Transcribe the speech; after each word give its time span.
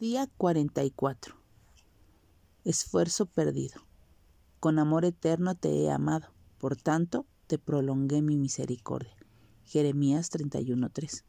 Día 0.00 0.30
44. 0.38 1.36
Esfuerzo 2.64 3.26
perdido. 3.26 3.82
Con 4.58 4.78
amor 4.78 5.04
eterno 5.04 5.54
te 5.56 5.68
he 5.82 5.90
amado, 5.90 6.28
por 6.56 6.74
tanto 6.74 7.26
te 7.46 7.58
prolongué 7.58 8.22
mi 8.22 8.38
misericordia. 8.38 9.14
Jeremías 9.66 10.30
31:3. 10.30 11.24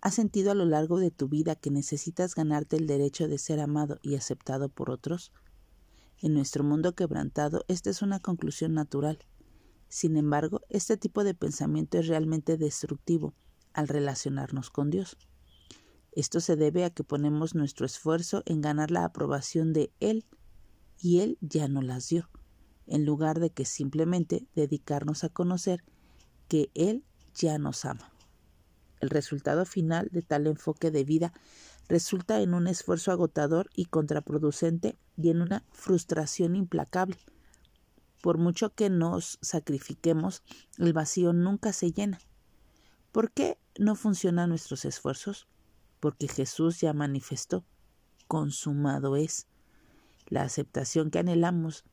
¿Has 0.00 0.14
sentido 0.14 0.52
a 0.52 0.54
lo 0.54 0.66
largo 0.66 1.00
de 1.00 1.10
tu 1.10 1.26
vida 1.26 1.56
que 1.56 1.72
necesitas 1.72 2.36
ganarte 2.36 2.76
el 2.76 2.86
derecho 2.86 3.26
de 3.26 3.38
ser 3.38 3.58
amado 3.58 3.98
y 4.02 4.14
aceptado 4.14 4.68
por 4.68 4.88
otros? 4.88 5.32
En 6.20 6.34
nuestro 6.34 6.62
mundo 6.62 6.94
quebrantado, 6.94 7.64
esta 7.66 7.90
es 7.90 8.02
una 8.02 8.20
conclusión 8.20 8.72
natural. 8.72 9.18
Sin 9.88 10.16
embargo, 10.16 10.60
este 10.68 10.96
tipo 10.96 11.24
de 11.24 11.34
pensamiento 11.34 11.98
es 11.98 12.06
realmente 12.06 12.56
destructivo 12.56 13.34
al 13.72 13.88
relacionarnos 13.88 14.70
con 14.70 14.90
Dios. 14.90 15.18
Esto 16.12 16.40
se 16.40 16.56
debe 16.56 16.84
a 16.84 16.90
que 16.90 17.04
ponemos 17.04 17.54
nuestro 17.54 17.86
esfuerzo 17.86 18.42
en 18.44 18.60
ganar 18.60 18.90
la 18.90 19.04
aprobación 19.04 19.72
de 19.72 19.90
Él 19.98 20.26
y 21.00 21.20
Él 21.20 21.38
ya 21.40 21.68
no 21.68 21.80
las 21.80 22.08
dio, 22.08 22.28
en 22.86 23.06
lugar 23.06 23.40
de 23.40 23.50
que 23.50 23.64
simplemente 23.64 24.46
dedicarnos 24.54 25.24
a 25.24 25.30
conocer 25.30 25.82
que 26.48 26.70
Él 26.74 27.04
ya 27.34 27.56
nos 27.58 27.86
ama. 27.86 28.12
El 29.00 29.10
resultado 29.10 29.64
final 29.64 30.10
de 30.12 30.22
tal 30.22 30.46
enfoque 30.46 30.90
de 30.90 31.02
vida 31.02 31.32
resulta 31.88 32.40
en 32.40 32.54
un 32.54 32.68
esfuerzo 32.68 33.10
agotador 33.10 33.70
y 33.74 33.86
contraproducente 33.86 34.96
y 35.16 35.30
en 35.30 35.40
una 35.40 35.64
frustración 35.72 36.56
implacable. 36.56 37.16
Por 38.20 38.38
mucho 38.38 38.74
que 38.74 38.90
nos 38.90 39.38
sacrifiquemos, 39.42 40.42
el 40.78 40.92
vacío 40.92 41.32
nunca 41.32 41.72
se 41.72 41.90
llena. 41.90 42.20
¿Por 43.10 43.32
qué 43.32 43.58
no 43.78 43.96
funcionan 43.96 44.50
nuestros 44.50 44.84
esfuerzos? 44.84 45.48
Porque 46.02 46.26
Jesús 46.26 46.80
ya 46.80 46.92
manifestó, 46.92 47.64
consumado 48.26 49.14
es. 49.14 49.46
La 50.26 50.42
aceptación 50.42 51.12
que 51.12 51.20
anhelamos 51.20 51.84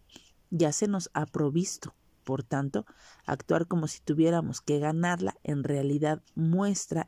ya 0.50 0.72
se 0.72 0.88
nos 0.88 1.12
ha 1.14 1.28
provisto. 1.28 1.94
Por 2.24 2.42
tanto, 2.42 2.88
actuar 3.28 3.68
como 3.68 3.86
si 3.86 4.00
tuviéramos 4.00 4.62
que 4.62 4.80
ganarla 4.80 5.36
en 5.44 5.64
realidad 5.64 6.24
muestra 6.34 7.08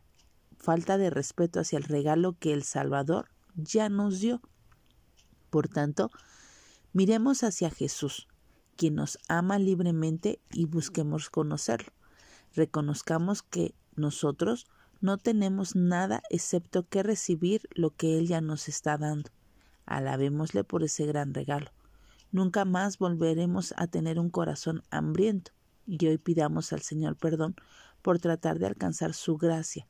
falta 0.59 0.99
de 0.99 1.09
respeto 1.09 1.59
hacia 1.59 1.80
el 1.80 1.85
regalo 1.85 2.38
que 2.38 2.53
el 2.53 2.61
Salvador 2.61 3.30
ya 3.55 3.89
nos 3.89 4.19
dio. 4.19 4.39
Por 5.49 5.69
tanto, 5.69 6.11
miremos 6.93 7.43
hacia 7.43 7.71
Jesús, 7.71 8.27
quien 8.75 8.93
nos 8.93 9.17
ama 9.27 9.58
libremente 9.58 10.39
y 10.52 10.65
busquemos 10.65 11.31
conocerlo. 11.31 11.93
Reconozcamos 12.53 13.41
que 13.41 13.73
nosotros 13.95 14.67
no 15.02 15.17
tenemos 15.17 15.75
nada 15.75 16.21
excepto 16.30 16.88
que 16.88 17.03
recibir 17.03 17.67
lo 17.73 17.89
que 17.89 18.17
Él 18.17 18.27
ya 18.27 18.39
nos 18.39 18.69
está 18.69 18.97
dando. 18.97 19.31
Alabémosle 19.85 20.63
por 20.63 20.83
ese 20.83 21.05
gran 21.05 21.33
regalo. 21.33 21.71
Nunca 22.31 22.66
más 22.66 22.97
volveremos 22.97 23.73
a 23.77 23.88
tener 23.88 24.19
un 24.19 24.30
corazón 24.30 24.83
hambriento. 24.89 25.52
Y 25.88 26.05
hoy 26.08 26.17
pidamos 26.17 26.71
al 26.71 26.81
Señor 26.81 27.17
perdón 27.17 27.55
por 28.02 28.19
tratar 28.19 28.59
de 28.59 28.67
alcanzar 28.67 29.13
su 29.13 29.38
gracia. 29.38 29.88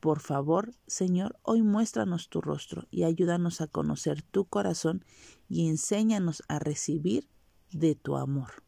Por 0.00 0.20
favor, 0.20 0.72
Señor, 0.86 1.38
hoy 1.42 1.62
muéstranos 1.62 2.28
tu 2.28 2.40
rostro 2.40 2.86
y 2.90 3.04
ayúdanos 3.04 3.60
a 3.60 3.66
conocer 3.66 4.22
tu 4.22 4.44
corazón 4.44 5.04
y 5.48 5.68
enséñanos 5.68 6.42
a 6.48 6.58
recibir 6.58 7.28
de 7.72 7.94
tu 7.94 8.16
amor. 8.16 8.63